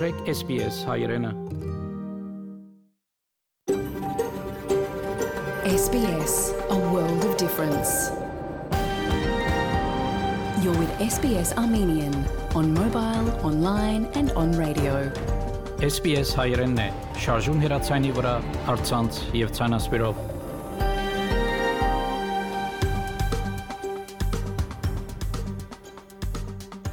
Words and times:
մտրեք 0.00 0.20
SPS 0.32 0.76
հայրենը։ 0.88 1.30
SBS, 5.70 6.36
a 6.70 6.78
world 6.92 7.26
of 7.28 7.34
difference. 7.42 7.92
You're 10.62 10.78
with 10.80 10.92
SBS 11.08 11.52
Armenian 11.58 12.14
on 12.54 12.72
mobile, 12.72 13.28
online, 13.50 14.06
and 14.14 14.32
on 14.32 14.56
radio. 14.62 14.94
SPS 15.80 16.32
հայրենն 16.38 16.80
է, 16.86 16.88
շարժուն 17.26 17.60
հեռացանի 17.66 18.14
վրա, 18.16 18.38
արցանց 18.76 19.20
եւ 19.42 19.52
ցանասպիրով։ 19.60 20.29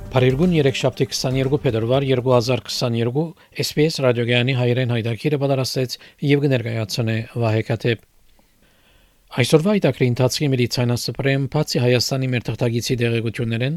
Փարիգուն 0.09 0.55
3 0.57 0.71
22 1.05 1.59
փետրվար 1.61 2.05
2022 2.09 3.23
SPS 3.61 3.99
ռադիոգյանի 4.05 4.53
հայրեն 4.57 4.93
հայտակիրը 4.95 5.39
պատրաստեց 5.43 5.97
եւ 6.25 6.45
կներկայացնե 6.45 7.17
Վահե 7.43 7.61
Կաթեփ 7.69 8.07
Այսօրվա 9.43 9.75
այդակրի 9.77 10.09
ընթացքի 10.13 10.49
մեդիցինասպրեմ 10.55 11.45
բացի 11.53 11.83
Հայաստանի 11.85 12.31
մեր 12.35 12.47
թղթագիտի 12.49 12.97
դեղեցություններեն 13.03 13.77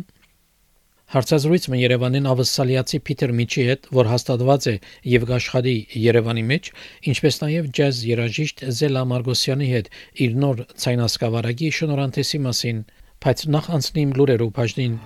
Հարցազրույցը 1.12 1.81
Երևանին 1.81 2.32
ավսալիացի 2.32 3.02
Պիտեր 3.12 3.35
Միչի 3.41 3.68
հետ, 3.68 3.91
որ 3.99 4.12
հաստատված 4.13 4.70
է 4.71 4.76
եւ 5.12 5.27
աշխատի 5.35 5.76
Երևանի 6.05 6.45
մեջ, 6.54 6.71
ինչպես 7.12 7.41
նաեւ 7.43 7.70
ջազ 7.82 8.02
երաժիշտ 8.13 8.66
Զելա 8.79 9.04
Մարգոսյանի 9.12 9.70
հետ 9.76 9.91
իր 10.23 10.40
նոր 10.45 10.63
ցայնասկավարագի 10.85 11.76
շնորհանդեսի 11.82 12.41
մասին, 12.48 12.82
բայց 13.27 13.45
նախ 13.57 13.70
անցնիմ 13.82 14.18
լուրերով 14.21 14.55
բաժնին 14.62 14.98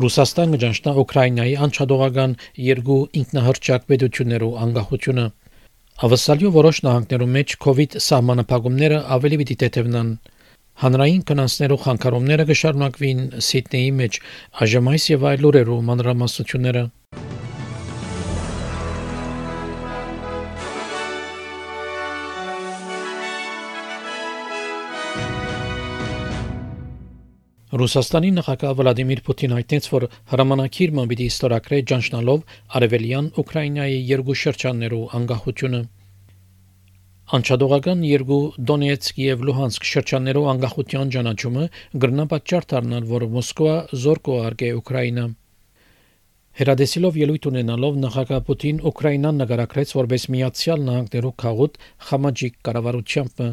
Ռուսաստանը 0.00 0.58
ճանչնա 0.62 0.92
Ուկրաինայի 1.02 1.54
անչադողական 1.66 2.34
երկու 2.66 2.98
ինքնահռչակ 3.20 3.86
պետություններու 3.90 4.50
անկախությունը։ 4.64 5.24
Ավսալյո 6.08 6.52
որոշ 6.54 6.80
նահանգներում 6.86 7.34
մեջ 7.36 7.56
COVID 7.64 7.96
սահմանափակումները 8.06 9.00
ավելի 9.16 9.40
պիտի 9.42 9.56
տետևնան։ 9.64 10.14
Հանրային 10.84 11.26
կնանցներու 11.32 11.80
խանգարումները 11.82 12.46
կշարունակվին 12.52 13.20
Սիդնեի 13.50 13.90
մեջ, 14.00 14.22
այժմայս 14.64 15.10
եւ 15.12 15.28
այլ 15.32 15.44
լուրերու 15.44 15.82
մանրամասնությունները։ 15.90 16.86
Ռուսաստանի 27.80 28.30
նախագահ 28.36 28.72
Վլադիմիր 28.76 29.20
Պուտին 29.24 29.52
հայտնեց, 29.56 29.86
որ 29.92 30.04
հրամանակիրը 30.32 31.04
պիտի 31.12 31.28
ստորագրե 31.32 31.78
ճանչնալով 31.90 32.42
արևելյան 32.76 33.30
Ուկրաինայի 33.40 33.96
երկու 34.10 34.36
շրջաններու 34.40 35.00
անկախությունը։ 35.18 35.80
Անչադողական 37.38 38.04
երկու 38.10 38.40
Դոնեցկ 38.68 39.20
եւ 39.24 39.44
Լուհանսկ 39.48 39.88
շրջաններու 39.94 40.46
անկախության 40.52 41.14
ճանաչումը 41.14 41.68
գրնապատճառ 42.04 42.66
դառնալ, 42.74 43.06
որ 43.16 43.26
Մոսկվա 43.38 43.76
զոր 44.04 44.22
կողարկե 44.28 44.72
Ուկրաինա։ 44.80 45.26
Հերադեսիլով 46.60 47.16
ելույթ 47.16 47.46
ունենալով 47.48 47.98
նախագահ 48.04 48.40
Պուտին 48.50 48.80
Ուկրաինան 48.90 49.38
նկարագրեց 49.40 49.92
որպես 49.96 50.24
Միացյալ 50.34 50.82
Նահանգներու 50.90 51.30
քաղուտ 51.44 51.78
խամաջիկ 52.10 52.56
կառավարությամբ 52.68 53.44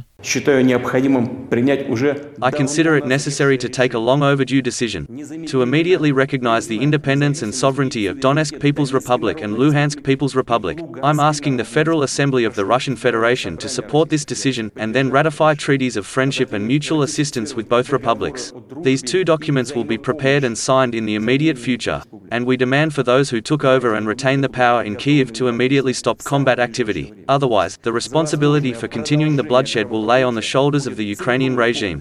I 2.41 2.49
consider 2.49 2.97
it 2.97 3.05
necessary 3.05 3.55
to 3.59 3.69
take 3.69 3.93
a 3.93 3.99
long 3.99 4.23
overdue 4.23 4.63
decision 4.63 5.05
to 5.45 5.61
immediately 5.61 6.11
recognize 6.11 6.67
the 6.67 6.79
independence 6.79 7.43
and 7.43 7.53
sovereignty 7.53 8.07
of 8.07 8.17
Donetsk 8.17 8.59
People's 8.59 8.93
Republic 8.93 9.41
and 9.41 9.55
Luhansk 9.55 10.03
People's 10.03 10.35
Republic. 10.35 10.79
I'm 11.03 11.19
asking 11.19 11.57
the 11.57 11.63
Federal 11.63 12.01
Assembly 12.01 12.45
of 12.45 12.55
the 12.55 12.65
Russian 12.65 12.95
Federation 12.95 13.57
to 13.57 13.69
support 13.69 14.09
this 14.09 14.25
decision 14.25 14.71
and 14.75 14.95
then 14.95 15.11
ratify 15.11 15.53
treaties 15.53 15.95
of 15.95 16.07
friendship 16.07 16.51
and 16.51 16.65
mutual 16.65 17.03
assistance 17.03 17.53
with 17.53 17.69
both 17.69 17.91
republics. 17.91 18.51
These 18.81 19.03
two 19.03 19.23
documents 19.23 19.75
will 19.75 19.83
be 19.83 19.99
prepared 19.99 20.43
and 20.43 20.57
signed 20.57 20.95
in 20.95 21.05
the 21.05 21.13
immediate 21.13 21.59
future, 21.59 22.01
and 22.31 22.43
we 22.43 22.57
demand 22.57 22.95
for 22.95 23.03
those 23.03 23.29
who 23.29 23.39
took 23.39 23.63
over 23.63 23.93
and 23.93 24.07
retain 24.07 24.41
the 24.41 24.49
power 24.49 24.81
in 24.81 24.95
Kiev 24.95 25.31
to 25.33 25.47
immediately 25.47 25.93
stop 25.93 26.23
combat 26.23 26.59
activity. 26.59 27.13
Otherwise, 27.27 27.77
the 27.83 27.93
responsibility 27.93 28.73
for 28.73 28.87
continuing 28.87 29.35
the 29.35 29.43
bloodshed 29.43 29.87
will 29.91 30.06
lay 30.07 30.21
on 30.23 30.35
the 30.39 30.41
shoulders 30.41 30.85
of 30.87 30.95
the 30.99 31.07
Ukrainian 31.17 31.55
regime. 31.65 31.99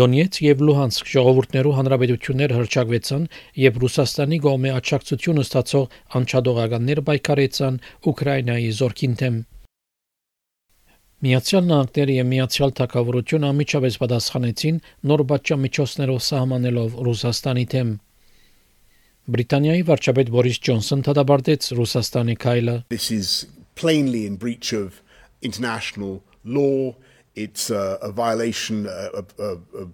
Դոնիեցկ 0.00 0.40
եւ 0.46 0.58
Լուհանսկ 0.66 1.04
ժողովուրդներու 1.14 1.74
հանրապետություններ 1.78 2.54
հրճակվեցան, 2.58 3.22
երբ 3.62 3.76
Ռուսաստանի 3.82 4.38
գոմե 4.46 4.70
աճակցությունը 4.78 5.44
ստացող 5.46 5.84
անչադողականներ 6.18 7.02
պայքարեցան 7.08 7.80
Ուկրաինայի 8.12 8.70
զորքին 8.82 9.14
դեմ։ 9.22 9.36
Միացյալ 11.22 11.64
Նահանգները 11.70 12.14
եւ 12.18 12.26
Միացյալ 12.32 12.72
Թագավորությունը 12.78 13.50
ամիջապես 13.52 13.98
պատասխանեցին 14.02 14.80
նոր 15.06 15.20
բաժամիջոցներով 15.32 16.18
սահմանելով 16.28 16.96
Ռուսաստանի 17.06 17.66
դեմ։ 17.74 17.92
Բրիտանիայի 19.32 19.82
վարչապետ 19.86 20.32
Բորիս 20.34 20.58
Ջոնսոն 20.66 21.04
դատապարտեց 21.06 21.70
Ռուսաստանի 21.78 22.34
քայլը. 22.42 22.76
This 22.90 23.06
is 23.14 23.46
plainly 23.78 24.26
in 24.26 24.34
breach 24.34 24.74
of 24.74 24.98
international 25.42 26.22
law. 26.44 26.94
It's 27.34 27.70
uh, 27.70 27.98
a 28.00 28.10
violation, 28.10 28.86
a, 28.86 29.24
a, 29.38 29.56
a, 29.78 29.88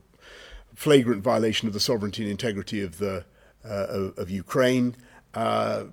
flagrant 0.75 1.25
violation 1.25 1.66
of 1.66 1.75
the 1.75 1.81
sovereignty 1.81 2.22
and 2.22 2.31
integrity 2.31 2.82
of 2.82 2.98
the 2.98 3.25
uh, 3.64 3.86
of, 3.88 4.19
of, 4.19 4.31
Ukraine. 4.31 4.94
Uh, 5.34 5.84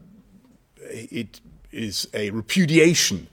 it 0.77 1.41
is 1.71 2.07
a 2.13 2.29
repudiation 2.29 3.27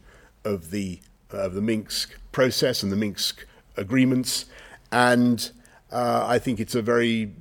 of 0.45 0.71
the 0.71 1.01
of 1.31 1.55
the 1.55 1.61
Minsk 1.61 2.15
process 2.33 2.83
and 2.83 2.91
the 2.91 2.97
Minsk 2.97 3.47
agreements, 3.77 4.47
and 4.91 5.51
uh, 5.91 6.25
I 6.27 6.39
think 6.39 6.59
it's 6.59 6.75
a 6.75 6.83
very 6.83 7.35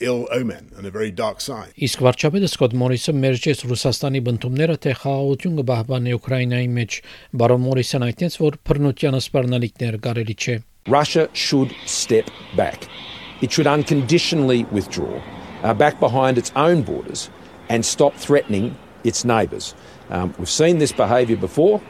ill 0.00 0.26
omen 0.32 0.72
and 0.76 0.86
a 0.86 0.90
very 0.90 1.10
dark 1.10 1.40
sign. 1.40 1.70
Իսկ 1.78 2.02
վարչապետը 2.04 2.50
Սկոտ 2.50 2.74
Մորիսը 2.80 3.14
մերժեց 3.18 3.64
Ռուսաստանի 3.70 4.22
բնդումները 4.28 4.76
թե 4.84 4.94
խաղաղություն 5.00 5.58
կբահբանի 5.60 6.14
Ուկրաինայի 6.18 6.68
մեջ։ 6.78 6.98
Բարոն 7.40 7.64
Մորիսն 7.64 8.06
այդտենց 8.08 8.38
որ 8.42 8.58
բռնության 8.68 9.18
սպառնալիքներ 9.20 9.98
կարելի 10.06 10.36
չէ։ 10.38 10.56
Russia 10.88 11.28
should 11.32 11.72
step 11.86 12.28
back. 12.56 12.88
It 13.40 13.52
should 13.52 13.66
unconditionally 13.66 14.64
withdraw 14.70 15.22
uh, 15.62 15.72
back 15.74 15.98
behind 16.00 16.38
its 16.38 16.52
own 16.56 16.82
borders 16.82 17.30
and 17.68 17.86
stop 17.86 18.14
threatening 18.14 18.76
its 19.04 19.24
neighbours. 19.24 19.74
Um, 20.10 20.34
we've 20.38 20.50
seen 20.50 20.78
this 20.78 20.92
behaviour 20.92 21.36
before, 21.36 21.80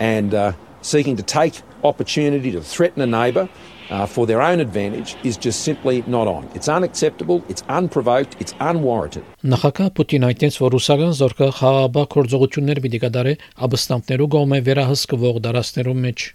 and 0.00 0.34
uh, 0.34 0.52
seeking 0.82 1.16
to 1.16 1.22
take 1.22 1.62
opportunity 1.84 2.52
to 2.52 2.60
threaten 2.60 3.02
a 3.02 3.06
neighbour 3.06 3.48
uh, 3.89 4.05
for 4.05 4.25
their 4.27 4.41
own 4.41 4.59
advantage 4.59 5.15
is 5.23 5.37
just 5.37 5.61
simply 5.61 6.03
not 6.07 6.27
on. 6.27 6.49
It's 6.53 6.67
unacceptable, 6.67 7.43
it's 7.49 7.63
unprovoked, 7.67 8.35
it's 8.39 8.53
unwarranted. 8.59 9.23
Նախագահ 9.43 9.89
Պուտին 9.97 10.27
այդտենց 10.27 10.59
որ 10.63 10.75
ռուսական 10.75 11.13
զորքը 11.19 11.47
խաղաղաբար 11.59 12.07
կորձողություններ 12.15 12.81
պիտի 12.85 12.99
կատարե 13.05 13.33
աբստամբներու 13.67 14.29
կողմէ 14.35 14.59
վերահսկվող 14.67 15.39
դարաշներու 15.47 15.97
մեջ։ 16.07 16.27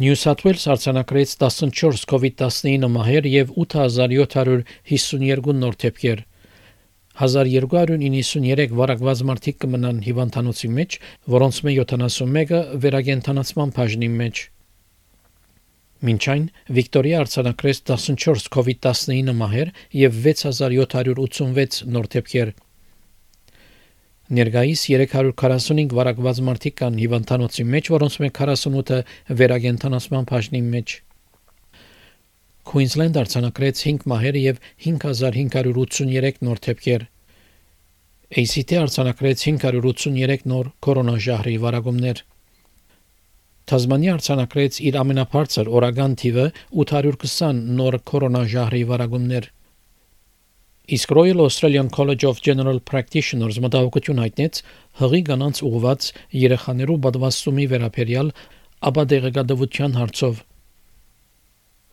Նյու 0.00 0.16
Սաթ 0.16 0.42
Ուելս 0.46 0.62
արձանագրեց 0.72 1.30
14 1.44 2.06
COVID-19 2.08 2.88
մահեր 2.94 3.26
եւ 3.28 3.50
8752 3.60 5.56
նոր 5.60 5.74
դեպքեր։ 5.84 6.22
1293 7.20 8.72
վարակված 8.78 9.22
մարդիկ 9.28 9.58
կմնան 9.60 9.98
հիվանդանոցի 10.06 10.70
մեջ, 10.78 10.96
որոնց 11.34 11.58
մե 11.66 11.74
71-ը 11.82 12.60
վերագենթանացման 12.80 13.74
բաժնի 13.76 14.10
մեջ։ 14.22 14.42
Մինչ 16.00 16.22
այն 16.32 16.44
Վիկտորիա 16.76 17.18
արձանագրեց 17.26 17.80
14 17.90 18.46
COVID-19 18.54 19.34
մահեր 19.36 19.70
եւ 20.00 20.14
6786 20.24 21.82
նոր 21.92 22.08
դեպքեր։ 22.14 22.52
Ներգայիս 24.38 24.82
345 24.86 25.92
վարակված 25.98 26.40
մարդիկ 26.46 26.76
կան 26.80 26.98
հիվանդանոցի 27.02 27.66
մեջ, 27.74 27.92
որոնց 27.96 28.16
մեկ 28.24 28.40
48-ը 28.46 28.98
վերագենթանացման 29.40 30.28
բաժնի 30.30 30.60
մեջ։ 30.70 30.96
Queensland 32.70 33.20
արձանագրեց 33.20 33.84
5 33.90 34.08
մահեր 34.14 34.40
եւ 34.40 34.60
5583 34.86 36.44
նոր 36.46 36.64
դեպքեր։ 36.70 37.06
ACT 38.40 38.76
արձանագրեց 38.86 39.46
583 39.50 40.44
նոր 40.54 40.74
կորոնաժահրի 40.86 41.56
վարակումներ։ 41.66 42.22
Թազմանիա 43.70 44.16
արձանագրեց 44.18 44.78
իր 44.90 44.96
ամենաբարձր 45.00 45.68
օրական 45.78 46.14
թիվը 46.18 46.46
820 46.84 47.60
նոր 47.80 47.96
կորոնաժահրի 48.10 48.82
վարակումներ։ 48.90 49.48
Իսկ 50.96 51.12
Royal 51.14 51.42
Australian 51.44 51.90
College 51.94 52.26
of 52.26 52.40
General 52.42 52.80
Practitioners 52.90 53.60
մտահոգություն 53.62 54.22
հայտնեց 54.24 54.62
հղի 55.02 55.20
կանանց 55.30 55.62
ուղված 55.70 56.08
երեխաներու 56.44 56.96
բադվաստումի 57.06 57.66
վերաբերյալ 57.74 58.32
աբադեղեկատվության 58.90 59.94
հարցով 60.00 60.42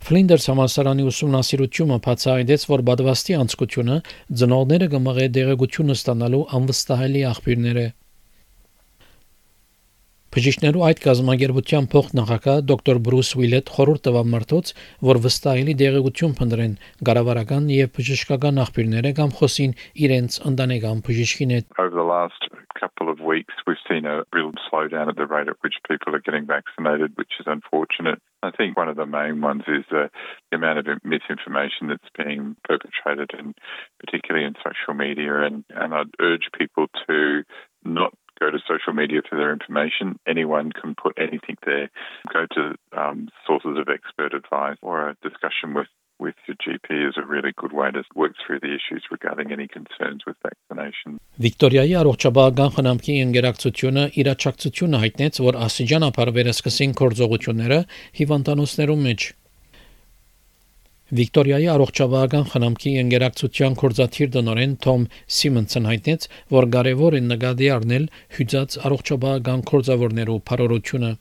Ֆլինդերս 0.07 0.49
համալսարանի 0.49 1.05
ուսումնասիրությունը 1.11 1.95
բացահայտեց, 2.07 2.65
որ 2.71 2.83
բադվաստի 2.89 3.37
անցկությունը 3.43 3.95
ծնողները 4.41 4.89
կմղե 4.93 5.25
դեղեցությունը 5.37 5.95
ստանալու 5.97 6.43
անվստահելի 6.57 7.23
աղբյուրներ 7.33 7.79
է։ 7.81 7.87
Բժիշկներու 10.37 10.83
այդ 10.85 10.99
գազམ་ագերբության 11.01 11.85
փոխնախագահ 11.89 12.59
դոկտոր 12.69 12.97
Բրուս 13.07 13.29
Ուիլետ 13.41 13.71
խորհուրդ 13.73 14.03
տվավ 14.07 14.27
մարդոց, 14.33 14.69
որ 15.07 15.19
վստահելի 15.23 15.73
դեղեցություն 15.81 16.35
փնտրեն 16.37 16.75
գարավարական 17.09 17.71
եւ 17.73 17.89
բժշկական 17.97 18.61
աղբյուրները 18.67 19.13
կամ 19.17 19.33
խոսին 19.39 19.73
իրենց 20.05 20.37
ընտանեկան 20.51 21.01
բժշկին 21.09 21.55
հետ։ 21.57 21.73
couple 22.77 23.09
of 23.09 23.19
weeks, 23.19 23.55
we've 23.65 23.81
seen 23.89 24.05
a 24.05 24.21
real 24.31 24.51
slowdown 24.69 25.09
at 25.09 25.15
the 25.15 25.25
rate 25.25 25.47
at 25.47 25.57
which 25.61 25.73
people 25.89 26.13
are 26.13 26.21
getting 26.21 26.45
vaccinated, 26.45 27.11
which 27.15 27.33
is 27.39 27.47
unfortunate. 27.47 28.21
I 28.43 28.51
think 28.51 28.77
one 28.77 28.87
of 28.87 28.97
the 28.97 29.07
main 29.07 29.41
ones 29.41 29.63
is 29.67 29.85
uh, 29.91 30.07
the 30.51 30.57
amount 30.57 30.77
of 30.77 30.85
misinformation 31.03 31.87
that's 31.89 32.13
being 32.15 32.55
perpetrated, 32.63 33.31
and 33.33 33.55
particularly 33.99 34.45
in 34.45 34.53
social 34.61 34.93
media. 34.93 35.41
And, 35.41 35.63
and 35.69 35.95
I'd 35.95 36.13
urge 36.21 36.49
people 36.57 36.85
to 37.07 37.41
not 37.83 38.13
go 38.39 38.51
to 38.51 38.59
social 38.67 38.93
media 38.93 39.21
for 39.27 39.35
their 39.35 39.51
information. 39.51 40.19
Anyone 40.27 40.71
can 40.71 40.95
put 40.95 41.13
anything 41.17 41.57
there. 41.65 41.89
Go 42.33 42.45
to 42.57 42.75
um, 42.97 43.29
sources 43.45 43.77
of 43.77 43.87
expert 43.89 44.33
advice 44.33 44.77
or 44.81 45.09
a 45.09 45.15
discussion 45.21 45.73
with 45.73 45.87
with 46.19 46.35
your 46.47 46.57
GP 46.57 47.09
is 47.09 47.15
a 47.17 47.25
really 47.25 47.53
good 47.55 47.73
way 47.73 47.91
to 47.91 48.03
work 48.15 48.33
through 48.41 48.59
the 48.59 48.73
issues 48.73 49.03
regarding 49.11 49.51
any 49.51 49.67
concerns 49.67 50.25
with 50.25 50.35
vaccination. 50.41 51.19
Վիկտորիայի 51.37 51.93
առողջապահական 52.01 52.71
խնամքի 52.77 53.17
ընկերակցությունը 53.27 54.05
իրաչակցությունը 54.21 55.01
հայտնեց, 55.03 55.41
որ 55.47 55.59
աստիճանաբար 55.67 56.31
վերսկսին 56.37 56.95
կորձողությունները 57.01 57.79
հիվանդանոցներում 58.21 59.05
մեջ 59.09 59.27
Վիկտորիայի 61.12 61.66
առողջապահական 61.74 62.46
խնամքի 62.52 62.92
ընկերակցության 63.02 63.74
կորզաթիր 63.82 64.30
դնորեն 64.36 64.76
Թոմ 64.84 65.02
Սիմոնսն 65.38 65.88
հայտնեց, 65.90 66.26
որ 66.56 66.66
կարևոր 66.76 67.16
է 67.18 67.20
նկատի 67.26 67.68
առնել 67.74 68.06
հյուծած 68.36 68.76
առողջապահական 68.88 69.64
կորձավորներու 69.72 70.38
փարորությունը 70.50 71.12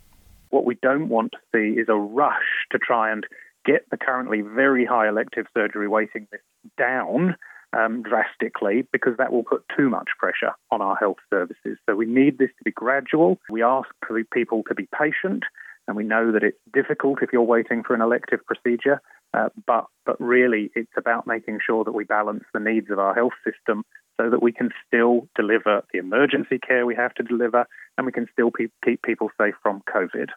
What 0.56 0.66
we 0.66 0.76
don't 0.88 1.10
want 1.10 1.32
to 1.36 1.42
see 1.52 1.80
is 1.82 1.88
a 1.90 2.00
rush 2.00 2.52
to 2.72 2.80
try 2.80 3.12
and 3.12 3.28
get 3.66 3.86
the 3.92 3.98
currently 3.98 4.42
very 4.42 4.86
high 4.86 5.08
elective 5.08 5.48
surgery 5.54 5.88
waiting 5.88 6.28
list 6.32 6.44
down 6.78 7.36
um, 7.74 8.02
drastically 8.02 8.88
because 8.92 9.16
that 9.18 9.32
will 9.32 9.44
put 9.44 9.64
too 9.76 9.90
much 9.90 10.10
pressure 10.18 10.54
on 10.72 10.82
our 10.82 10.96
health 10.96 11.22
services. 11.30 11.78
So 11.86 11.96
we 11.96 12.06
need 12.06 12.38
this 12.38 12.50
to 12.58 12.64
be 12.64 12.72
gradual. 12.72 13.38
We 13.50 13.64
ask 13.64 13.90
for 14.06 14.22
people 14.24 14.64
to 14.68 14.76
be 14.76 14.88
patient, 14.98 15.44
and 15.87 15.97
we 15.97 16.05
know 16.05 16.33
that 16.33 16.43
it's 16.43 16.59
difficult 16.73 17.23
if 17.23 17.33
you're 17.33 17.43
waiting 17.43 17.83
for 17.83 17.95
an 17.95 18.01
elective 18.01 18.41
procedure. 18.47 19.01
Uh, 19.35 19.49
but 19.67 19.87
but 20.05 20.21
really, 20.21 20.71
it's 20.75 20.97
about 20.97 21.27
making 21.27 21.59
sure 21.65 21.85
that 21.85 21.93
we 21.93 22.05
balance 22.05 22.45
the 22.55 22.61
needs 22.61 22.91
of 22.91 22.99
our 22.99 23.15
health 23.15 23.37
system 23.45 23.85
so 24.17 24.31
that 24.31 24.43
we 24.43 24.53
can 24.53 24.71
still 24.87 25.29
deliver 25.37 25.83
the 25.93 25.99
emergency 25.99 26.59
care 26.59 26.87
we 26.87 26.95
have 26.95 27.15
to 27.15 27.23
deliver, 27.23 27.67
and 27.97 28.07
we 28.07 28.13
can 28.13 28.27
still 28.33 28.51
pe- 28.51 28.73
keep 28.85 29.03
people 29.03 29.31
safe 29.39 29.55
from 29.63 29.83
COVID. 29.93 30.31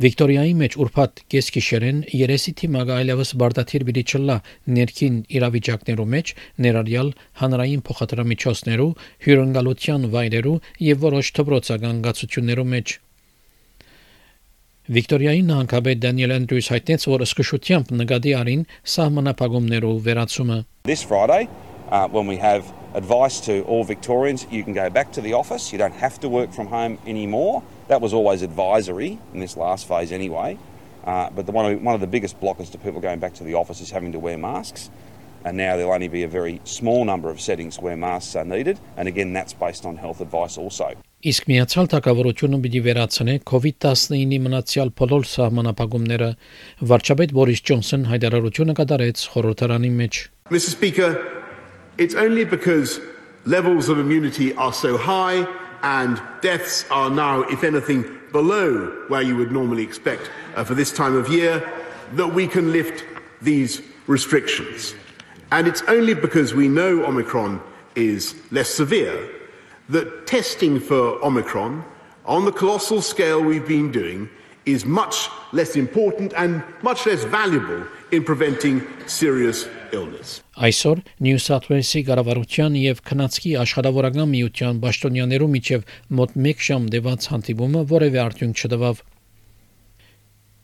Վիկտորիայի 0.00 0.52
մեջ 0.56 0.74
ուրբաթ 0.80 1.18
կեսգիշերեն 1.32 1.98
երեսի 2.16 2.52
թիմագը 2.60 2.94
այլևս 2.94 3.32
բարդաթիր 3.42 3.82
բիդի 3.88 4.04
չլա 4.08 4.36
ներքին 4.76 5.18
իրավիճակներու 5.36 6.06
մեջ 6.14 6.32
ներառյալ 6.66 7.12
հանրային 7.42 7.84
փոխադրամիջոցներու 7.90 8.88
հյուրընկալության 9.26 10.08
վայրերու 10.14 10.56
եւ 10.88 11.04
որոշ 11.04 11.32
դպրոցական 11.40 12.00
գացություններու 12.06 12.68
մեջ 12.72 12.96
Վիկտորիայի 14.89 15.39
նահանգապետ 15.49 16.01
Դանիել 16.03 16.33
Անդրյուս 16.35 16.67
հայտնեց, 16.75 17.05
որ 17.09 17.23
ըսկշությամբ 17.25 17.93
նկատի 18.01 18.33
արին 18.37 18.65
սահմանապահումներով 18.95 20.01
վերացումը 20.05 20.57
This 20.85 21.01
Friday 21.01 21.49
uh, 21.89 22.07
when 22.09 22.27
we 22.29 22.37
have 22.37 22.69
advice 22.93 23.41
to 23.47 23.63
all 23.65 23.83
Victorians 23.83 24.45
you 24.51 24.63
can 24.63 24.77
go 24.77 24.89
back 24.89 25.11
to 25.17 25.21
the 25.21 25.33
office 25.33 25.73
you 25.73 25.79
don't 25.81 25.97
have 26.05 26.19
to 26.21 26.29
work 26.29 26.53
from 26.53 26.67
home 26.67 26.99
anymore 27.07 27.63
That 27.87 28.01
was 28.01 28.13
always 28.13 28.41
advisory 28.41 29.19
in 29.33 29.39
this 29.39 29.55
last 29.55 29.87
phase 29.87 30.11
anyway. 30.11 30.57
Uh, 31.03 31.29
but 31.29 31.45
the, 31.45 31.51
one, 31.51 31.71
of, 31.71 31.81
one 31.83 31.93
of 31.93 32.01
the 32.01 32.07
biggest 32.07 32.41
blockers 32.41 32.71
to 32.71 32.79
people 32.79 32.99
going 32.99 33.19
back 33.19 33.35
to 33.35 33.43
the 33.43 33.53
office 33.53 33.79
is 33.79 33.91
having 33.91 34.11
to 34.13 34.19
wear 34.19 34.37
masks. 34.37 34.89
And 35.43 35.55
now 35.57 35.77
there'll 35.77 35.93
only 35.93 36.07
be 36.07 36.23
a 36.23 36.27
very 36.27 36.61
small 36.63 37.05
number 37.05 37.29
of 37.29 37.39
settings 37.39 37.77
where 37.77 37.95
masks 37.95 38.35
are 38.35 38.45
needed. 38.45 38.79
And 38.97 39.07
again, 39.07 39.33
that's 39.33 39.53
based 39.53 39.85
on 39.85 39.97
health 39.97 40.19
advice 40.19 40.57
also. 40.57 40.95
Իսկ 41.20 41.50
միացյալ 41.50 41.88
թակավորությունը 41.92 42.58
պիտի 42.64 42.80
վերացնե 42.86 43.32
COVID-19-ի 43.44 44.36
մնացյալ 44.40 44.90
բոլոր 44.96 45.26
սահմանապահումները 45.28 46.28
վարչապետ 46.90 47.34
Բորիս 47.36 47.60
Ջոնսոն 47.70 48.06
հայտարարությունը 48.08 48.74
կատարեց 48.78 49.24
խորհրդարանի 49.34 49.90
մեջ 49.98 50.20
Mr 50.48 50.72
Speaker, 50.72 51.10
it's 51.98 52.16
only 52.16 52.46
because 52.48 53.00
levels 53.44 53.90
of 53.90 53.98
immunity 53.98 54.54
are 54.54 54.72
so 54.72 54.96
high 54.96 55.44
and 55.82 56.22
deaths 56.40 56.86
are 56.90 57.10
now, 57.10 57.42
if 57.52 57.64
anything, 57.64 58.00
below 58.32 58.88
where 59.08 59.20
you 59.20 59.36
would 59.36 59.52
normally 59.52 59.82
expect 59.82 60.30
uh, 60.56 60.64
for 60.64 60.72
this 60.72 60.90
time 60.90 61.14
of 61.14 61.28
year, 61.28 61.60
that 62.16 62.32
we 62.32 62.46
can 62.46 62.72
lift 62.72 63.04
these 63.42 63.82
restrictions. 64.06 64.94
And 65.52 65.68
it's 65.68 65.82
only 65.82 66.14
because 66.14 66.54
we 66.54 66.66
know 66.66 67.04
Omicron 67.04 67.60
is 67.94 68.34
less 68.50 68.70
severe 68.70 69.20
that 69.90 70.26
testing 70.26 70.78
for 70.78 71.22
Omicron 71.24 71.84
on 72.24 72.44
the 72.44 72.52
colossal 72.52 73.02
scale 73.02 73.42
we've 73.42 73.66
been 73.66 73.90
doing 73.90 74.28
is 74.66 74.84
much 74.84 75.28
less 75.52 75.74
important 75.74 76.32
and 76.36 76.62
much 76.82 77.06
less 77.06 77.24
valuable 77.24 77.82
in 78.12 78.22
preventing 78.24 78.82
serious 79.06 79.66
illness. 79.92 80.42
Այսօր 80.60 81.00
Նյու 81.24 81.40
Սաթ 81.42 81.68
Ուելսի 81.70 82.02
կառավարության 82.06 82.76
եւ 82.80 83.02
քնածքի 83.10 83.52
աշխարհավորական 83.64 84.28
միության 84.34 84.80
պաշտոնյաներու 84.84 85.50
միջև 85.54 85.86
մոտ 86.20 86.36
1 86.52 86.66
ժամ 86.68 86.88
դեված 86.94 87.28
հանդիպումը 87.32 87.84
որևէ 87.94 88.22
արդյունք 88.26 88.64
չտվավ։ 88.64 89.04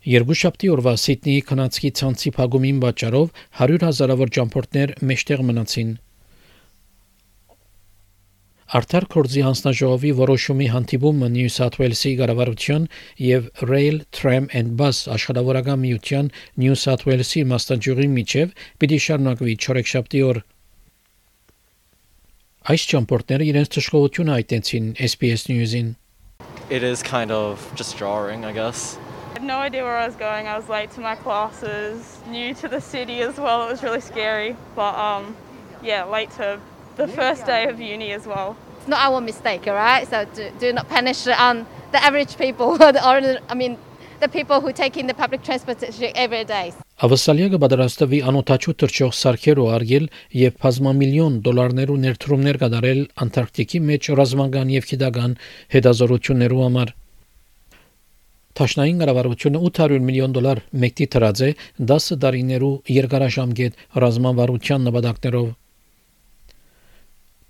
Երկուշաբթի 0.06 0.68
օրվա 0.76 0.92
Սիդնեի 1.02 1.44
քնածքի 1.50 1.90
ցանցի 1.98 2.30
փակումին 2.36 2.82
պատճառով 2.84 3.30
100 3.62 3.86
հազարավոր 3.88 4.34
ճամփորդներ 4.36 4.92
մեջտեղ 5.10 5.42
մնացին։ 5.50 5.96
Արդար 8.74 9.04
կորձի 9.14 9.42
հանձնաժողովի 9.46 10.08
որոշումի 10.18 10.66
հանդիպումը 10.72 11.26
Նյու 11.36 11.50
Սաթ 11.54 11.76
Ուելսի 11.78 12.10
կառավարության 12.18 12.88
եւ 13.22 13.44
Rail 13.70 14.00
Tram 14.10 14.48
and 14.60 14.74
Bus 14.80 15.04
աշխատավորական 15.16 15.78
միության 15.84 16.30
Նյու 16.58 16.78
Սաթ 16.82 17.04
Ուելսի 17.06 17.44
մասնաճյուղի 17.52 18.08
միջև 18.16 18.56
պիտի 18.82 18.98
շարունակվի 19.06 19.56
չորեքշաբթի 19.62 20.24
օր։ 20.30 20.42
Այս 22.74 22.88
ճամփորդները 22.90 23.48
իրենց 23.54 23.72
ճշգրտությունը 23.78 24.36
այտենցին 24.40 24.92
SBS 25.12 25.48
News-ին։ 25.54 25.94
It 26.68 26.82
is 26.82 27.06
kind 27.06 27.30
of 27.30 27.70
just 27.78 27.94
jarring, 27.96 28.44
I 28.44 28.50
guess. 28.50 28.98
I 29.30 29.38
had 29.38 29.46
no 29.46 29.62
idea 29.62 29.84
where 29.84 29.94
I 29.96 30.06
was 30.10 30.16
going. 30.16 30.48
I 30.48 30.58
was 30.58 30.68
late 30.68 30.90
to 30.98 31.00
my 31.00 31.14
classes, 31.14 32.18
new 32.26 32.52
to 32.54 32.66
the 32.66 32.80
city 32.80 33.22
as 33.22 33.38
well. 33.38 33.68
It 33.68 33.70
was 33.70 33.84
really 33.84 34.00
scary, 34.00 34.56
but 34.74 34.98
um, 34.98 35.36
yeah, 35.84 36.02
late 36.02 36.32
to 36.42 36.58
the 36.96 37.08
first 37.08 37.46
day 37.46 37.68
of 37.68 37.80
uni 37.80 38.12
as 38.12 38.26
well. 38.26 38.56
It's 38.78 38.88
not 38.88 39.00
our 39.00 39.20
mistake, 39.20 39.68
all 39.68 39.74
right? 39.74 40.08
So 40.08 40.24
do, 40.34 40.50
do 40.58 40.72
not 40.72 40.88
punish 40.88 41.26
um, 41.26 41.66
the 41.92 42.02
average 42.02 42.36
people, 42.38 42.76
the 42.78 43.06
ordinary, 43.06 43.38
I 43.48 43.54
mean, 43.54 43.78
the 44.20 44.28
people 44.28 44.60
who 44.60 44.72
take 44.72 44.96
in 44.96 45.06
the 45.06 45.14
public 45.14 45.42
transportation 45.42 46.10
every 46.14 46.44
day. 46.44 46.72
Ավասալիակը 47.04 47.58
պատրաստվի 47.60 48.18
անօթաչու 48.30 48.72
թրջող 48.80 49.10
սարքեր 49.16 49.58
ու 49.60 49.66
արգել 49.76 50.06
եւ 50.42 50.54
բազմամիլիոն 50.62 51.34
դոլարներու 51.44 51.96
ներդրումներ 52.04 52.58
կատարել 52.62 53.02
Անտարկտիկի 53.24 53.80
մեջ 53.90 54.08
ռազմական 54.20 54.72
եւ 54.72 54.88
քիդական 54.92 55.34
հետազորություններու 55.76 56.62
համար։ 56.64 56.94
Տաշնային 58.56 59.04
կառավարությունը 59.04 59.62
800 59.68 60.08
միլիոն 60.08 60.38
դոլար 60.38 60.64
մեկտի 60.86 61.10
տրած 61.12 61.44
է 61.44 61.52
10 61.92 62.08
տարիներու 62.24 62.74
երկարաժամկետ 62.96 63.86
ռազմավարության 64.06 64.88
նպատակներով 64.88 65.52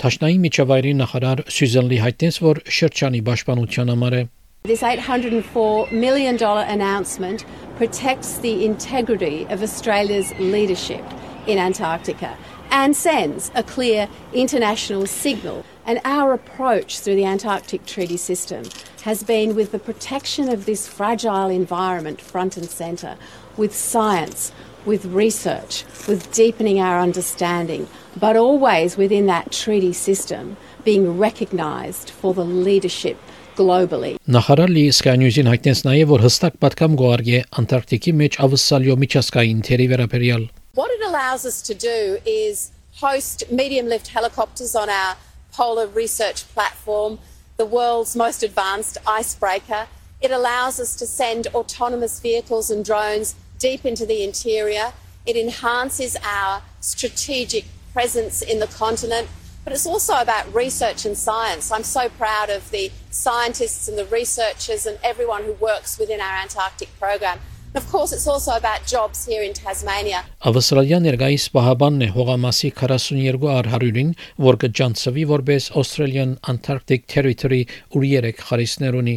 Տաշնայի 0.01 0.38
միջավայրի 0.45 0.93
նախարար 1.00 1.41
Սյուզեն 1.55 1.89
Լի 1.91 1.98
հայտնեց, 2.01 2.38
որ 2.41 2.62
շրջանի 2.77 3.19
պաշտպանության 3.27 3.91
համար 3.93 4.15
է 4.19 4.24
This 4.63 4.83
$804 4.83 5.91
million 5.91 6.38
announcement 6.39 7.45
protects 7.77 8.38
the 8.38 8.63
integrity 8.63 9.48
of 9.50 9.63
Australia's 9.63 10.31
leadership 10.38 11.03
in 11.48 11.57
Antarctica 11.57 12.38
and 12.69 12.95
sends 12.95 13.51
a 13.55 13.63
clear 13.63 14.07
international 14.33 15.05
signal. 15.05 15.65
And 15.86 16.00
our 16.05 16.33
approach 16.33 17.00
through 17.00 17.15
the 17.15 17.25
Antarctic 17.25 17.86
Treaty 17.86 18.17
System 18.17 18.65
has 19.01 19.24
been 19.24 19.55
with 19.55 19.71
the 19.71 19.79
protection 19.79 20.48
of 20.48 20.65
this 20.65 20.88
fragile 20.88 21.50
environment 21.50 22.21
front 22.21 22.55
and 22.55 22.69
centre, 22.69 23.17
with 23.57 23.75
science, 23.75 24.51
with 24.86 25.05
research, 25.05 25.86
with 26.07 26.31
deepening 26.31 26.79
our 26.79 27.00
understanding, 27.00 27.88
but 28.19 28.36
always 28.36 28.98
within 28.98 29.25
that 29.27 29.51
treaty 29.51 29.93
system 29.93 30.57
being 30.83 31.17
recognised 31.17 32.10
for 32.10 32.33
the 32.33 32.45
leadership 32.45 33.17
globally. 33.55 34.17
Նախարար 34.27 34.71
Լի 34.74 34.86
Sky 34.95 35.15
News-ին 35.21 35.50
հայտնեց 35.51 35.83
նաև 35.86 36.12
որ 36.12 36.24
հստակ 36.25 36.57
պատկամ 36.63 36.98
գոհարգե 37.01 37.41
Անտարկտիկի 37.62 38.13
մեջ 38.21 38.38
ավսալյո 38.45 38.95
միջազգային 39.03 39.63
թերի 39.67 39.88
վերաբերյալ 39.91 40.45
What 40.74 40.91
it 40.95 41.03
allows 41.05 41.45
us 41.45 41.62
to 41.67 41.75
do 41.75 42.17
is 42.25 42.71
host 43.01 43.43
medium 43.51 43.88
lift 43.88 44.07
helicopters 44.07 44.74
on 44.75 44.89
our 44.89 45.17
polar 45.51 45.88
research 45.88 46.48
platform, 46.53 47.19
the 47.57 47.65
world's 47.65 48.15
most 48.15 48.41
advanced 48.41 48.98
icebreaker. 49.05 49.88
It 50.21 50.31
allows 50.31 50.79
us 50.79 50.95
to 50.95 51.05
send 51.05 51.48
autonomous 51.48 52.19
vehicles 52.19 52.71
and 52.71 52.86
drones 52.86 53.36
deep 53.60 53.86
into 53.86 54.05
the 54.05 54.24
interior. 54.24 54.93
It 55.25 55.36
enhances 55.36 56.17
our 56.24 56.63
strategic 56.79 57.65
presence 57.93 58.41
in 58.41 58.60
the 58.60 58.67
continent. 58.67 59.27
But 59.63 59.74
it's 59.74 59.86
also 59.86 60.15
about 60.15 60.51
research 60.55 61.05
and 61.05 61.15
science. 61.15 61.71
I'm 61.71 61.83
so 61.83 62.10
proud 62.10 62.50
of 62.50 62.71
the 62.71 62.91
scientists 63.12 63.88
and 63.88 63.95
the 63.98 64.05
researchers 64.05 64.88
and 64.88 64.98
everyone 65.03 65.43
who 65.43 65.53
works 65.53 66.00
within 66.00 66.19
our 66.19 66.36
Antarctic 66.41 66.89
program. 67.00 67.39
Of 67.74 67.88
course, 67.89 68.12
it's 68.12 68.27
also 68.27 68.51
about 68.51 68.86
jobs 68.86 69.25
here 69.25 69.43
in 69.48 69.53
Tasmania. 69.53 70.25
Ավստրալիա 70.43 70.98
ներկայիս 71.05 71.45
պահաբանն 71.55 72.03
է 72.03 72.10
հողամասի 72.17 72.71
42 72.81 73.48
առ 73.53 73.69
100-ին, 73.71 74.10
որ 74.48 74.57
կջանցվի 74.65 75.24
որպես 75.29 75.69
Australian 75.79 76.33
Antarctic 76.51 77.07
Territory 77.13 77.62
ուր 77.95 78.07
3 78.17 78.43
խարիսներ 78.50 78.98
ունի։ 79.03 79.15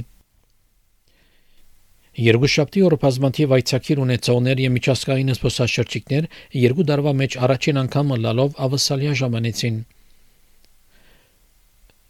Երկուշաբթի 2.18 2.82
օրը 2.88 2.98
բազմաթիվ 3.04 3.51
այցակիր 3.60 4.00
ունեցողներ 4.04 4.62
եւ 4.63 4.72
միջազգային 4.75 5.32
զբոսաշրջիկներ 5.36 6.28
երկու 6.60 6.86
դարվա 6.89 7.13
մեջ 7.20 7.36
առաջին 7.48 7.80
անգամ 7.86 8.13
լալով 8.25 8.60
ավսալիա 8.66 9.13
ժամանեցին։ 9.20 9.78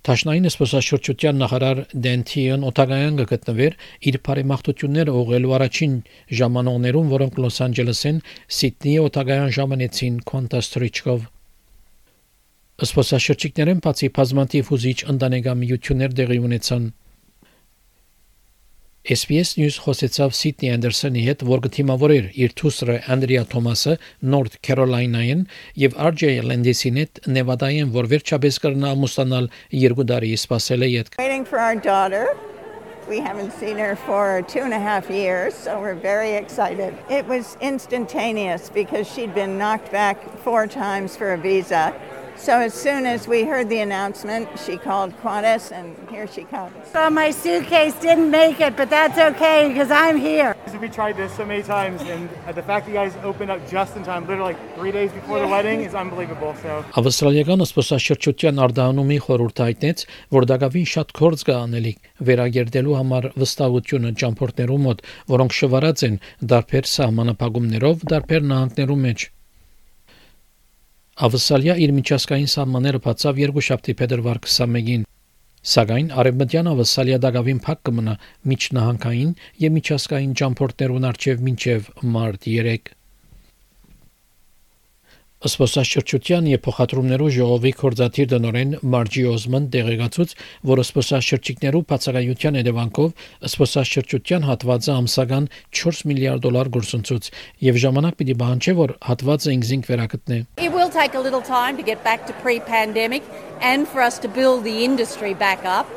Տաշնային 0.10 0.48
սփոսաշրջության 0.50 1.41
նախարար 1.44 1.79
Դենթիոն 2.06 2.62
Օտագայան 2.70 3.18
գտնվեր 3.29 3.74
իր 4.10 4.18
բարեմաղթությունները 4.29 5.15
ուղղելու 5.20 5.51
առաջին 5.58 5.98
ժամանողներում, 6.39 7.12
որոնք 7.13 7.41
Լոս 7.44 7.60
Անջելեսին 7.68 8.22
Սիդնեի 8.60 8.96
Օտագայան 9.10 9.53
ժամանեցին 9.60 10.22
Կոնտաստրիչկով 10.32 11.27
Սփոսաշրջիկներեն 12.89 13.84
բացի 13.84 14.10
բազմաթիվ 14.15 14.72
հուզիչ 14.72 15.00
ընտանեկան 15.13 15.68
դեղի 16.20 16.39
ունեցան 16.48 16.89
SPS 19.10 19.56
News 19.58 19.80
խոսեցավ 19.82 20.34
Սիդնի 20.38 20.70
Անդերսոնի 20.70 21.22
հետ, 21.25 21.44
որ 21.50 21.62
գտիմավորեր 21.63 22.25
իր 22.44 22.51
թուսրը 22.60 22.98
Անդրիա 23.16 23.46
Թոմասը 23.50 23.96
Նորթ 24.34 24.58
Քարոլինայեն 24.68 25.42
եւ 25.82 25.96
RJ 26.10 26.30
Landis-ին 26.46 27.00
հետ 27.01 27.22
Նևադայեն, 27.38 27.89
որ 27.96 28.10
վերջապես 28.12 28.60
կրնա 28.66 28.92
ամուսնանալ 28.94 29.50
երկու 29.80 30.06
տարի 30.13 30.30
սպասել 30.38 30.86
է 30.86 30.92
daughter. 31.82 32.38
We 33.10 33.20
haven't 33.20 33.54
seen 33.54 33.80
her 33.80 33.96
for 33.96 34.44
two 34.44 34.62
and 34.62 34.74
a 34.74 34.80
half 34.80 35.10
years, 35.10 35.56
so 35.56 35.80
we're 35.80 35.96
very 35.96 36.34
excited. 36.34 36.94
It 37.10 37.25
was 37.25 37.58
instantaneous 37.60 38.70
because 38.70 39.10
she'd 39.12 39.34
been 39.34 39.58
knocked 39.58 39.92
back 39.92 40.22
four 40.46 40.68
times 40.68 41.18
for 41.18 41.34
a 41.34 41.38
visa. 41.38 41.96
So 42.39 42.58
as 42.58 42.74
soon 42.74 43.05
as 43.05 43.27
we 43.27 43.43
heard 43.43 43.67
the 43.67 43.79
announcement, 43.79 44.48
she 44.65 44.77
called 44.77 45.12
Qantas, 45.22 45.74
and 45.74 45.93
here 46.10 46.25
she 46.25 46.43
comes. 46.46 46.74
So 46.93 47.10
my 47.10 47.31
suitcase 47.31 47.93
didn't 47.96 48.31
make 48.31 48.62
it, 48.62 48.77
but 48.77 48.89
that's 48.89 49.17
okay 49.17 49.67
because 49.67 49.91
I'm 49.91 50.15
here. 50.15 50.55
We 50.79 50.88
tried 50.88 51.17
this 51.17 51.36
so 51.36 51.46
many 51.46 51.63
times, 51.63 52.01
and 52.01 52.29
the 52.55 52.63
fact 52.63 52.86
that 52.86 52.91
you 52.91 52.93
guys 52.93 53.13
opened 53.24 53.51
up 53.51 53.60
just 53.69 53.98
in 53.98 54.03
time, 54.03 54.25
literally 54.25 54.53
like 54.53 54.75
three 54.77 54.93
days 54.93 55.12
before 55.12 55.39
the 55.39 55.48
wedding, 55.48 55.81
is 55.81 55.93
unbelievable. 55.93 56.55
So. 56.63 56.86
Ավստրալիական 56.96 57.65
սպասաշրջության 57.65 58.62
արդյունումի 58.65 59.17
խորհուրդ 59.25 59.62
հայտնեց, 59.65 60.05
որ 60.38 60.48
դակավին 60.53 60.88
շատ 60.93 61.12
կորձ 61.19 61.43
կա 61.50 61.58
անելիք 61.65 62.13
վերագերտելու 62.29 62.96
համար 63.00 63.27
վստահությունը 63.43 64.13
ճամփորդներու 64.24 64.79
մոտ, 64.88 65.03
որոնք 65.36 65.58
շվարած 65.60 66.05
են 66.08 66.15
դարբեր 66.53 66.89
սահմանապահումներով, 66.96 68.08
դարբեր 68.13 68.50
նահանգներու 68.53 69.00
մեջ։ 69.10 69.27
Ավսալիա 71.19 71.73
իր 71.83 71.91
միջազգային 71.97 72.45
սահմանները 72.51 72.99
բացավ 73.03 73.39
երկուշաբթի 73.41 73.95
փետրվար 73.99 74.38
21-ին։ 74.45 75.01
Սակայն 75.71 76.13
արևմտյան 76.21 76.69
Ավսալիա 76.73 77.17
դակավին 77.25 77.59
փակ 77.65 77.81
կմնա 77.89 78.13
միջնահանգային 78.51 79.33
եւ 79.65 79.73
միջազգային 79.79 80.38
ճամփորդներուն 80.39 81.09
արչեւ 81.09 81.43
մինչեւ 81.49 81.91
մարտ 82.15 82.47
3 82.53 82.99
Սպասաշրջության 85.39 86.48
եւ 86.51 86.60
փոխադրումներու 86.65 87.27
ժողովի 87.31 87.72
կորզաթիր 87.79 88.25
դնորեն 88.34 88.74
Մարջի 88.91 89.22
Օզման 89.29 89.69
տեղեկացուց, 89.72 90.34
որ 90.67 90.81
սպասաշրջիկներու 90.84 91.81
բացակայության 91.91 92.58
հետևանքով 92.60 93.13
սպասաշրջության 93.48 94.48
հատվածը 94.50 94.91
ամսական 95.00 95.48
4 95.79 96.03
միլիարդ 96.12 96.43
դոլար 96.43 96.72
գործընծուց 96.75 97.31
եւ 97.69 97.79
ժամանակ 97.86 98.19
պիտի 98.19 98.36
բանջե, 98.43 98.75
որ 98.84 98.96
հատվածը 99.08 99.55
ինքզինք 99.55 99.89
վերակտնե։ 99.93 100.41
It 100.60 100.75
will 100.75 100.91
take 100.91 101.15
a 101.15 101.24
little 101.24 101.46
time 101.48 101.79
to 101.79 101.88
get 101.88 102.03
back 102.03 102.27
to 102.27 102.36
pre-pandemic 102.43 103.24
and 103.63 103.88
for 103.88 104.03
us 104.03 104.19
to 104.19 104.27
build 104.27 104.67
the 104.67 104.84
industry 104.84 105.31
back 105.39 105.63
up. 105.63 105.88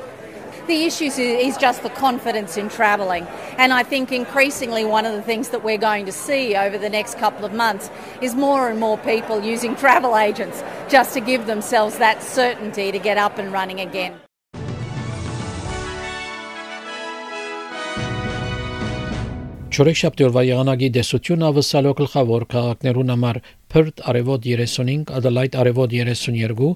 The 0.66 0.84
issue 0.84 1.06
is 1.06 1.56
just 1.56 1.82
the 1.82 1.90
confidence 1.90 2.56
in 2.56 2.68
travelling. 2.68 3.26
And 3.58 3.72
I 3.72 3.82
think 3.82 4.12
increasingly 4.12 4.84
one 4.84 5.04
of 5.04 5.12
the 5.12 5.22
things 5.22 5.48
that 5.48 5.64
we're 5.64 5.76
going 5.76 6.06
to 6.06 6.12
see 6.12 6.54
over 6.54 6.78
the 6.78 6.88
next 6.88 7.18
couple 7.18 7.44
of 7.44 7.52
months 7.52 7.90
is 8.20 8.36
more 8.36 8.70
and 8.70 8.78
more 8.78 8.96
people 8.98 9.42
using 9.42 9.74
travel 9.82 10.16
agents 10.16 10.62
just 10.88 11.14
to 11.14 11.20
give 11.20 11.46
themselves 11.46 11.98
that 11.98 12.22
certainty 12.22 12.92
to 12.92 12.98
get 13.00 13.18
up 13.18 13.38
and 13.38 13.52
running 13.52 13.80
again. 13.80 14.21
Չորեքշաբթի 19.72 20.24
օրվա 20.26 20.40
եղանակի 20.44 20.88
դեսություն 20.92 21.42
ավսալո 21.46 21.92
գլխավոր 21.96 22.42
քաղաքներուն 22.52 23.12
համար 23.12 23.38
Perth 23.72 24.02
արևոտ 24.10 24.42
35, 24.48 25.12
Adelaide 25.16 25.56
արևոտ 25.62 25.94
32, 25.96 26.68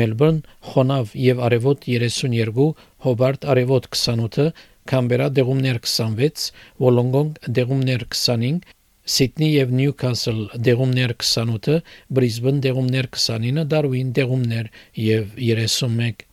Melbourne 0.00 0.40
խոնավ 0.72 1.12
եւ 1.24 1.42
արևոտ 1.46 1.86
32, 1.86 2.66
Hobart 3.06 3.46
արևոտ 3.54 3.86
28, 3.94 4.48
Canberra 4.90 5.30
դեղումներ 5.36 5.78
26, 5.84 6.48
Wollongong 6.82 7.38
դեղումներ 7.60 8.08
25, 8.16 8.66
Sydney 9.06 9.52
եւ 9.54 9.70
Newcastle 9.82 10.50
դեղումներ 10.58 11.14
28, 11.22 11.78
Brisbane 12.10 12.66
դեղումներ 12.66 13.12
29, 13.14 13.62
Darwin 13.76 14.10
դեղումներ 14.18 14.74
եւ 14.98 15.38
31 15.38 16.26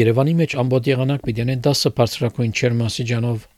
Երևանի 0.00 0.38
մեջ 0.40 0.60
ամբողջ 0.64 0.92
եղանակ 0.94 1.24
պիտի 1.28 1.50
10 1.68 1.88
բարձրակույն 2.00 2.52
չերմասիջանով 2.56 3.49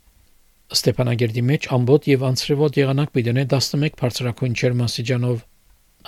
Ստեփանագերդի 0.77 1.43
մեջ 1.47 1.67
ամբողջ 1.77 2.07
եւ 2.11 2.23
անցրևոտ 2.27 2.79
եղանակ 2.81 3.11
պիտենե 3.17 3.43
11 3.53 3.93
բարձրակույն 4.01 4.57
չերմասիջանով 4.61 5.37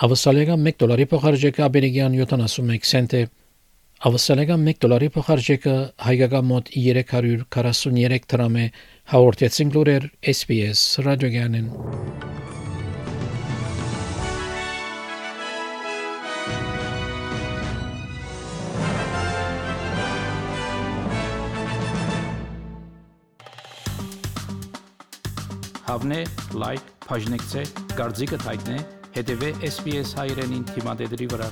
Ավսալեգան 0.07 0.67
1 0.71 0.79
դոլարի 0.83 1.05
փոխարժեքը 1.13 1.63
ամերիկյան 1.67 2.17
71 2.23 2.89
سنت 2.91 3.15
է 3.19 3.23
Ավսալեգան 4.09 4.67
1 4.73 4.81
դոլարի 4.83 5.09
փոխարժեքը 5.15 5.75
հայկական 6.07 6.49
մոտ 6.51 6.73
343 6.75 8.27
դրամ 8.35 8.59
է 8.63 8.67
հաղորդեցին 9.15 9.73
լուրեր 9.75 10.11
SPS 10.35 10.85
ռադիոգյանեն 11.07 12.32
Հավնե, 26.04 26.24
լայք, 26.60 26.88
բաժնեկցե, 27.06 27.62
դարձիկը 27.96 28.38
թայտնե, 28.42 28.76
հետեւե 29.14 29.48
SPS 29.70 30.12
հայրենին 30.18 30.68
թիմադեդի 30.74 31.32
վրա։ 31.32 31.48